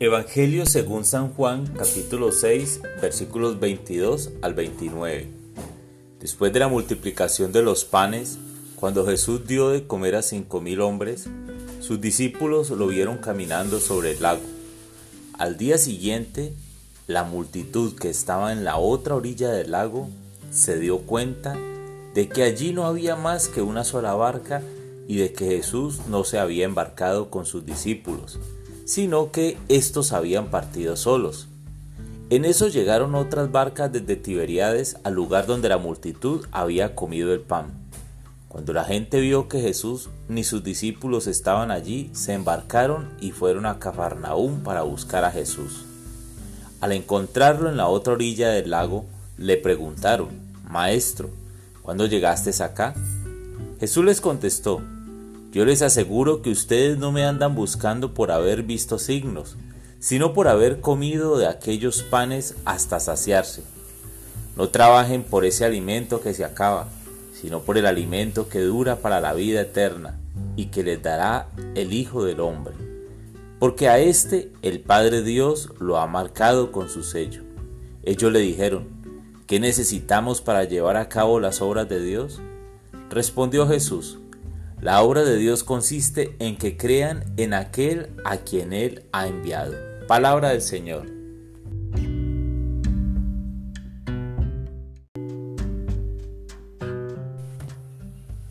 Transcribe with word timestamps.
Evangelio 0.00 0.64
según 0.64 1.04
San 1.04 1.30
Juan 1.30 1.66
capítulo 1.76 2.30
6 2.30 2.82
versículos 3.02 3.58
22 3.58 4.30
al 4.42 4.54
29. 4.54 5.26
Después 6.20 6.52
de 6.52 6.60
la 6.60 6.68
multiplicación 6.68 7.50
de 7.50 7.62
los 7.62 7.84
panes, 7.84 8.38
cuando 8.76 9.04
Jesús 9.04 9.48
dio 9.48 9.70
de 9.70 9.88
comer 9.88 10.14
a 10.14 10.22
cinco 10.22 10.60
mil 10.60 10.82
hombres, 10.82 11.26
sus 11.80 12.00
discípulos 12.00 12.70
lo 12.70 12.86
vieron 12.86 13.18
caminando 13.18 13.80
sobre 13.80 14.12
el 14.12 14.22
lago. 14.22 14.42
Al 15.36 15.56
día 15.56 15.78
siguiente, 15.78 16.54
la 17.08 17.24
multitud 17.24 17.96
que 17.98 18.08
estaba 18.08 18.52
en 18.52 18.62
la 18.62 18.76
otra 18.76 19.16
orilla 19.16 19.50
del 19.50 19.72
lago 19.72 20.08
se 20.52 20.78
dio 20.78 20.98
cuenta 20.98 21.58
de 22.14 22.28
que 22.28 22.44
allí 22.44 22.72
no 22.72 22.86
había 22.86 23.16
más 23.16 23.48
que 23.48 23.62
una 23.62 23.82
sola 23.82 24.14
barca 24.14 24.62
y 25.08 25.16
de 25.16 25.32
que 25.32 25.46
Jesús 25.46 26.02
no 26.08 26.22
se 26.22 26.38
había 26.38 26.66
embarcado 26.66 27.30
con 27.30 27.46
sus 27.46 27.66
discípulos 27.66 28.38
sino 28.88 29.30
que 29.32 29.58
éstos 29.68 30.14
habían 30.14 30.46
partido 30.46 30.96
solos. 30.96 31.46
En 32.30 32.46
eso 32.46 32.68
llegaron 32.68 33.14
otras 33.14 33.52
barcas 33.52 33.92
desde 33.92 34.16
Tiberíades 34.16 34.96
al 35.04 35.12
lugar 35.12 35.44
donde 35.44 35.68
la 35.68 35.76
multitud 35.76 36.46
había 36.52 36.94
comido 36.94 37.34
el 37.34 37.40
pan. 37.40 37.66
Cuando 38.48 38.72
la 38.72 38.84
gente 38.84 39.20
vio 39.20 39.46
que 39.46 39.60
Jesús 39.60 40.08
ni 40.30 40.42
sus 40.42 40.64
discípulos 40.64 41.26
estaban 41.26 41.70
allí, 41.70 42.10
se 42.14 42.32
embarcaron 42.32 43.10
y 43.20 43.32
fueron 43.32 43.66
a 43.66 43.78
Cafarnaúm 43.78 44.62
para 44.62 44.80
buscar 44.82 45.22
a 45.26 45.30
Jesús. 45.30 45.84
Al 46.80 46.92
encontrarlo 46.92 47.68
en 47.68 47.76
la 47.76 47.88
otra 47.88 48.14
orilla 48.14 48.48
del 48.48 48.70
lago, 48.70 49.04
le 49.36 49.58
preguntaron, 49.58 50.30
Maestro, 50.66 51.28
¿cuándo 51.82 52.06
llegaste 52.06 52.50
acá? 52.62 52.94
Jesús 53.80 54.02
les 54.02 54.22
contestó, 54.22 54.80
yo 55.50 55.64
les 55.64 55.80
aseguro 55.80 56.42
que 56.42 56.50
ustedes 56.50 56.98
no 56.98 57.10
me 57.10 57.24
andan 57.24 57.54
buscando 57.54 58.12
por 58.12 58.30
haber 58.30 58.64
visto 58.64 58.98
signos, 58.98 59.56
sino 59.98 60.34
por 60.34 60.46
haber 60.46 60.80
comido 60.80 61.38
de 61.38 61.46
aquellos 61.46 62.02
panes 62.02 62.54
hasta 62.66 63.00
saciarse. 63.00 63.62
No 64.56 64.68
trabajen 64.68 65.22
por 65.22 65.44
ese 65.44 65.64
alimento 65.64 66.20
que 66.20 66.34
se 66.34 66.44
acaba, 66.44 66.88
sino 67.32 67.60
por 67.60 67.78
el 67.78 67.86
alimento 67.86 68.48
que 68.48 68.60
dura 68.60 68.96
para 68.96 69.20
la 69.20 69.32
vida 69.32 69.62
eterna 69.62 70.18
y 70.56 70.66
que 70.66 70.82
les 70.82 71.02
dará 71.02 71.48
el 71.74 71.92
Hijo 71.92 72.24
del 72.24 72.40
Hombre. 72.40 72.74
Porque 73.58 73.88
a 73.88 73.98
éste 73.98 74.52
el 74.62 74.80
Padre 74.80 75.22
Dios 75.22 75.70
lo 75.80 75.98
ha 75.98 76.06
marcado 76.06 76.72
con 76.72 76.88
su 76.88 77.02
sello. 77.02 77.42
Ellos 78.02 78.30
le 78.32 78.40
dijeron, 78.40 78.88
¿qué 79.46 79.60
necesitamos 79.60 80.40
para 80.40 80.64
llevar 80.64 80.96
a 80.96 81.08
cabo 81.08 81.40
las 81.40 81.62
obras 81.62 81.88
de 81.88 82.00
Dios? 82.00 82.40
Respondió 83.10 83.66
Jesús, 83.66 84.18
la 84.80 85.02
obra 85.02 85.24
de 85.24 85.36
Dios 85.36 85.64
consiste 85.64 86.36
en 86.38 86.56
que 86.56 86.76
crean 86.76 87.24
en 87.36 87.52
aquel 87.52 88.10
a 88.24 88.38
quien 88.38 88.72
Él 88.72 89.02
ha 89.12 89.26
enviado. 89.26 89.74
Palabra 90.06 90.50
del 90.50 90.62
Señor. 90.62 91.06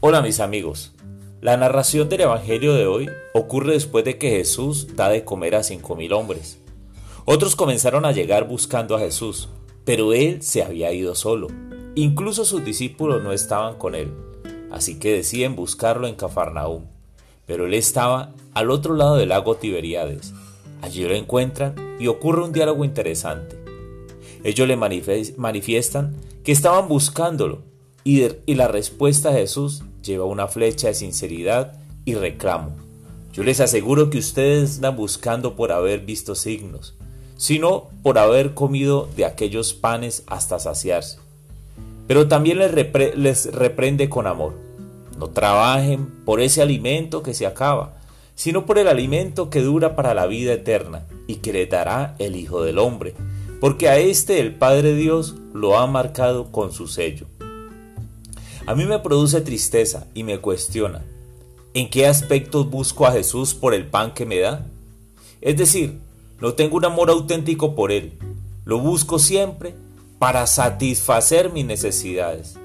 Hola 0.02 0.22
mis 0.22 0.40
amigos. 0.42 0.94
La 1.40 1.56
narración 1.56 2.10
del 2.10 2.22
Evangelio 2.22 2.74
de 2.74 2.88
hoy 2.88 3.10
ocurre 3.34 3.74
después 3.74 4.04
de 4.04 4.18
que 4.18 4.32
Jesús 4.32 4.96
da 4.96 5.10
de 5.10 5.24
comer 5.24 5.56
a 5.56 5.64
cinco 5.64 5.96
mil 5.96 6.12
hombres. 6.12 6.60
Otros 7.24 7.56
comenzaron 7.56 8.06
a 8.06 8.12
llegar 8.12 8.48
buscando 8.48 8.96
a 8.96 9.00
Jesús, 9.00 9.50
pero 9.86 10.14
Él 10.14 10.42
se 10.42 10.64
había 10.64 10.92
ido 10.92 11.16
solo. 11.16 11.48
Incluso 11.96 12.44
sus 12.44 12.66
discípulos 12.66 13.24
no 13.24 13.32
estaban 13.32 13.78
con 13.78 13.96
Él 13.96 14.12
así 14.72 15.00
que 15.00 15.14
deciden 15.14 15.56
buscarlo 15.56 16.08
en 16.08 16.16
Cafarnaúm. 16.16 16.84
Pero 17.46 17.66
él 17.66 17.74
estaba 17.74 18.34
al 18.54 18.72
otro 18.72 18.96
lado 18.96 19.16
del 19.16 19.30
lago 19.30 19.56
Tiberíades. 19.56 20.34
Allí 20.82 21.04
lo 21.04 21.16
encuentran 21.16 21.76
y 22.00 22.08
ocurre 22.08 22.44
un 22.44 22.52
diálogo 22.52 22.86
interesante. 22.86 23.58
Ellos 24.44 24.68
le 24.68 24.76
manifiestan 24.76 26.16
que 26.44 26.52
estaban 26.52 26.88
buscándolo 26.88 27.64
y, 28.04 28.22
la 28.56 28.68
respuesta 28.68 29.32
de 29.32 29.42
Jesús 29.42 29.84
lleva 30.02 30.26
una 30.26 30.48
flecha 30.48 30.88
de 30.88 30.94
sinceridad 30.94 31.78
y 32.06 32.14
reclamo. 32.14 32.72
Yo 33.34 33.44
les 33.44 33.60
aseguro 33.60 34.10
que 34.10 34.18
ustedes 34.18 34.76
están 34.76 34.96
buscando 34.96 35.56
por 35.56 35.72
haber 35.72 36.02
visto 36.02 36.34
signos, 36.34 36.96
sino 37.36 37.90
por 38.04 38.18
haber 38.18 38.54
comido 38.54 39.10
de 39.18 39.26
aquellos 39.26 39.74
panes 39.74 40.24
hasta 40.28 40.58
saciarse. 40.58 41.20
Pero 42.08 42.30
también 42.30 42.60
les 42.60 43.52
reprende 43.52 44.08
con 44.10 44.26
amor. 44.26 44.67
No 45.18 45.30
trabajen 45.30 46.08
por 46.26 46.42
ese 46.42 46.62
alimento 46.62 47.24
que 47.24 47.34
se 47.34 47.46
acaba, 47.46 47.98
sino 48.36 48.66
por 48.66 48.78
el 48.78 48.88
alimento 48.88 49.50
que 49.50 49.62
dura 49.62 49.96
para 49.96 50.14
la 50.14 50.28
vida 50.28 50.54
eterna 50.54 51.08
y 51.26 51.38
que 51.38 51.54
le 51.54 51.66
dará 51.66 52.16
el 52.20 52.36
Hijo 52.36 52.62
del 52.62 52.78
Hombre, 52.78 53.16
porque 53.60 53.90
a 53.90 53.98
este 53.98 54.40
el 54.40 54.54
Padre 54.54 54.94
Dios 54.94 55.36
lo 55.54 55.78
ha 55.80 55.88
marcado 55.88 56.52
con 56.52 56.72
su 56.72 56.88
sello. 56.88 57.26
A 58.68 58.76
mí 58.76 58.86
me 58.86 59.00
produce 59.00 59.42
tristeza 59.42 60.06
y 60.14 60.24
me 60.24 60.40
cuestiona, 60.40 61.04
¿en 61.74 61.90
qué 61.90 62.06
aspectos 62.06 62.70
busco 62.70 63.08
a 63.08 63.12
Jesús 63.12 63.56
por 63.56 63.74
el 63.74 63.88
pan 63.88 64.14
que 64.14 64.26
me 64.26 64.40
da? 64.40 64.68
Es 65.42 65.58
decir, 65.58 66.00
no 66.40 66.54
tengo 66.54 66.78
un 66.78 66.86
amor 66.86 67.10
auténtico 67.10 67.74
por 67.74 67.92
Él, 67.92 68.20
lo 68.66 68.80
busco 68.80 69.18
siempre 69.18 69.74
para 70.20 70.46
satisfacer 70.46 71.52
mis 71.52 71.66
necesidades. 71.66 72.60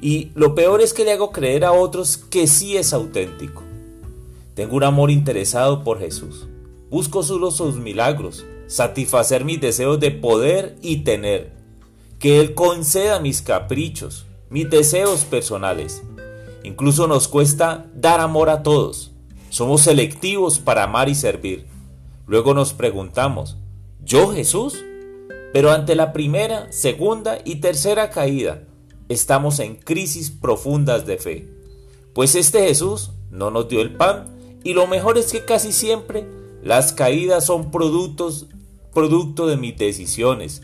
Y 0.00 0.30
lo 0.34 0.54
peor 0.54 0.80
es 0.80 0.94
que 0.94 1.04
le 1.04 1.12
hago 1.12 1.30
creer 1.30 1.64
a 1.64 1.72
otros 1.72 2.16
que 2.16 2.46
sí 2.46 2.76
es 2.76 2.92
auténtico. 2.92 3.62
Tengo 4.54 4.76
un 4.76 4.84
amor 4.84 5.10
interesado 5.10 5.84
por 5.84 5.98
Jesús. 5.98 6.46
Busco 6.90 7.22
solo 7.22 7.50
sus 7.50 7.76
milagros, 7.76 8.44
satisfacer 8.66 9.44
mis 9.44 9.60
deseos 9.60 10.00
de 10.00 10.10
poder 10.10 10.76
y 10.82 10.98
tener. 10.98 11.52
Que 12.18 12.40
Él 12.40 12.54
conceda 12.54 13.20
mis 13.20 13.42
caprichos, 13.42 14.26
mis 14.48 14.68
deseos 14.68 15.24
personales. 15.24 16.02
Incluso 16.64 17.06
nos 17.06 17.28
cuesta 17.28 17.86
dar 17.94 18.20
amor 18.20 18.50
a 18.50 18.62
todos. 18.62 19.12
Somos 19.50 19.82
selectivos 19.82 20.58
para 20.58 20.84
amar 20.84 21.08
y 21.08 21.14
servir. 21.14 21.66
Luego 22.26 22.54
nos 22.54 22.72
preguntamos, 22.72 23.56
¿yo 24.04 24.32
Jesús? 24.32 24.84
Pero 25.52 25.72
ante 25.72 25.94
la 25.94 26.12
primera, 26.12 26.70
segunda 26.70 27.38
y 27.44 27.56
tercera 27.56 28.10
caída, 28.10 28.62
estamos 29.10 29.58
en 29.58 29.74
crisis 29.74 30.30
profundas 30.30 31.04
de 31.04 31.18
fe. 31.18 31.48
Pues 32.14 32.36
este 32.36 32.60
Jesús 32.60 33.10
no 33.30 33.50
nos 33.50 33.68
dio 33.68 33.82
el 33.82 33.94
pan 33.96 34.28
y 34.62 34.72
lo 34.72 34.86
mejor 34.86 35.18
es 35.18 35.32
que 35.32 35.44
casi 35.44 35.72
siempre 35.72 36.26
las 36.62 36.92
caídas 36.92 37.44
son 37.44 37.72
producto 37.72 39.46
de 39.46 39.56
mis 39.56 39.76
decisiones. 39.76 40.62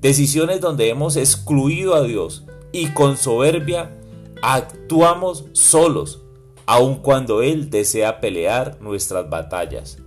Decisiones 0.00 0.60
donde 0.60 0.88
hemos 0.88 1.16
excluido 1.16 1.94
a 1.94 2.02
Dios 2.02 2.44
y 2.72 2.88
con 2.88 3.16
soberbia 3.16 3.96
actuamos 4.42 5.44
solos, 5.52 6.20
aun 6.66 6.96
cuando 6.96 7.42
Él 7.42 7.70
desea 7.70 8.20
pelear 8.20 8.76
nuestras 8.80 9.30
batallas. 9.30 9.98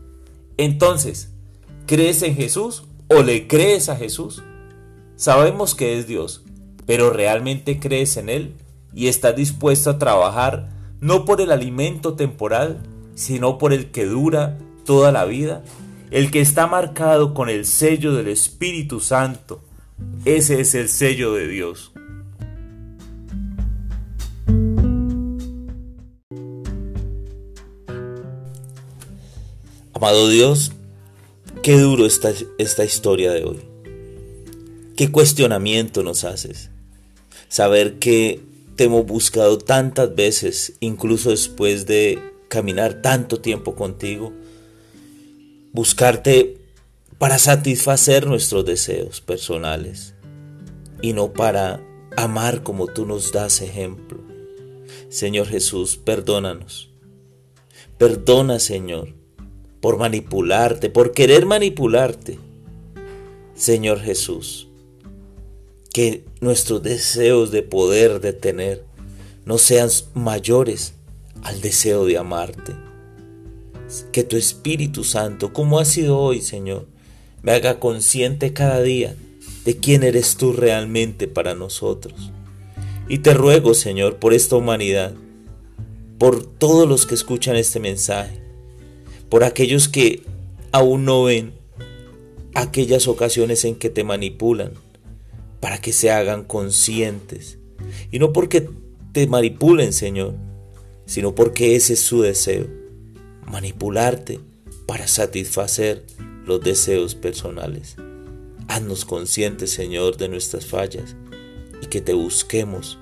Entonces, 0.58 1.32
¿crees 1.86 2.22
en 2.22 2.36
Jesús 2.36 2.84
o 3.08 3.24
le 3.24 3.48
crees 3.48 3.88
a 3.88 3.96
Jesús? 3.96 4.44
Sabemos 5.16 5.74
que 5.74 5.98
es 5.98 6.06
Dios, 6.06 6.44
pero 6.88 7.12
¿realmente 7.12 7.80
crees 7.80 8.18
en 8.18 8.30
Él 8.30 8.56
y 8.96 9.08
estás 9.08 9.36
dispuesto 9.36 9.92
a 9.92 10.00
trabajar 10.00 10.70
no 11.00 11.26
por 11.26 11.42
el 11.42 11.52
alimento 11.52 12.16
temporal, 12.16 12.80
sino 13.14 13.60
por 13.60 13.74
el 13.74 13.92
que 13.92 14.06
dura 14.06 14.58
toda 14.86 15.12
la 15.12 15.26
vida? 15.26 15.64
El 16.10 16.32
que 16.32 16.42
está 16.42 16.66
marcado 16.66 17.36
con 17.36 17.50
el 17.50 17.66
sello 17.66 18.16
del 18.16 18.30
Espíritu 18.30 19.02
Santo. 19.02 19.62
Ese 20.26 20.60
es 20.62 20.74
el 20.74 20.90
sello 20.90 21.34
de 21.34 21.48
Dios. 21.48 21.92
Amado 29.94 30.30
Dios, 30.30 30.72
Qué 31.68 31.78
duro 31.78 32.06
esta, 32.06 32.32
esta 32.58 32.86
historia 32.86 33.34
de 33.34 33.44
hoy. 33.44 33.60
Qué 34.96 35.12
cuestionamiento 35.12 36.02
nos 36.02 36.24
haces. 36.24 36.70
Saber 37.50 38.00
que 38.00 38.42
te 38.76 38.86
hemos 38.86 39.06
buscado 39.06 39.58
tantas 39.58 40.14
veces, 40.16 40.74
incluso 40.80 41.32
después 41.32 41.86
de 41.86 42.20
caminar 42.48 43.02
tanto 43.02 43.40
tiempo 43.40 43.76
contigo. 43.76 44.34
Buscarte 45.74 46.58
para 47.18 47.40
satisfacer 47.40 48.28
nuestros 48.28 48.66
deseos 48.66 49.22
personales 49.22 50.14
y 51.02 51.14
no 51.14 51.34
para 51.34 51.82
amar 52.16 52.64
como 52.64 52.88
tú 52.88 53.06
nos 53.06 53.32
das 53.32 53.62
ejemplo. 53.62 54.20
Señor 55.10 55.48
Jesús, 55.48 55.98
perdónanos. 55.98 56.90
Perdona, 57.98 58.60
Señor, 58.60 59.16
por 59.82 59.98
manipularte, 59.98 60.90
por 60.90 61.14
querer 61.14 61.46
manipularte. 61.46 62.40
Señor 63.56 64.00
Jesús, 64.00 64.67
que 65.98 66.24
nuestros 66.42 66.84
deseos 66.84 67.50
de 67.50 67.64
poder, 67.64 68.22
de 68.22 68.32
tener, 68.32 68.84
no 69.46 69.58
sean 69.58 69.90
mayores 70.14 70.94
al 71.42 71.60
deseo 71.60 72.06
de 72.06 72.20
amarte. 72.20 72.74
Que 74.12 74.24
tu 74.24 74.38
Espíritu 74.38 75.04
Santo, 75.04 75.54
como 75.54 75.80
ha 75.80 75.86
sido 75.86 76.20
hoy, 76.20 76.42
Señor, 76.42 76.86
me 77.42 77.52
haga 77.52 77.80
consciente 77.80 78.54
cada 78.54 78.84
día 78.84 79.16
de 79.66 79.78
quién 79.78 80.04
eres 80.04 80.38
tú 80.38 80.54
realmente 80.54 81.28
para 81.28 81.56
nosotros. 81.56 82.32
Y 83.10 83.18
te 83.18 83.34
ruego, 83.34 83.74
Señor, 83.74 84.18
por 84.18 84.36
esta 84.36 84.56
humanidad, 84.56 85.16
por 86.20 86.46
todos 86.46 86.88
los 86.88 87.08
que 87.08 87.16
escuchan 87.16 87.56
este 87.56 87.80
mensaje, 87.80 88.40
por 89.30 89.44
aquellos 89.44 89.90
que 89.90 90.22
aún 90.72 91.06
no 91.06 91.24
ven 91.24 91.54
aquellas 92.54 93.08
ocasiones 93.08 93.66
en 93.66 93.74
que 93.74 93.90
te 93.90 94.04
manipulan, 94.04 94.74
para 95.60 95.80
que 95.80 95.94
se 95.94 96.12
hagan 96.12 96.44
conscientes. 96.44 97.58
Y 98.12 98.20
no 98.20 98.34
porque 98.34 98.70
te 99.12 99.28
manipulen, 99.28 99.94
Señor, 99.94 100.36
sino 101.06 101.34
porque 101.36 101.76
ese 101.76 101.94
es 101.94 102.00
su 102.00 102.22
deseo, 102.22 102.68
manipularte 103.46 104.40
para 104.86 105.08
satisfacer 105.08 106.06
los 106.46 106.62
deseos 106.62 107.16
personales. 107.16 107.96
Haznos 108.68 109.06
conscientes, 109.06 109.72
Señor, 109.72 110.18
de 110.18 110.30
nuestras 110.30 110.66
fallas 110.66 111.16
y 111.82 111.88
que 111.88 112.02
te 112.02 112.14
busquemos 112.14 112.98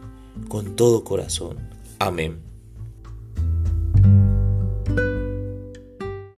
con 0.47 0.75
todo 0.75 1.03
corazón. 1.03 1.57
Amén. 1.99 2.54